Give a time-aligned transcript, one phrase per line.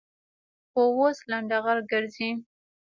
[0.71, 2.29] خو اوس لنډغر گرځي.